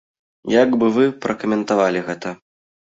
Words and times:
Як 0.53 0.71
бы 0.83 0.89
вы 0.97 1.05
пракаментавалі 1.27 2.07
гэта? 2.11 2.39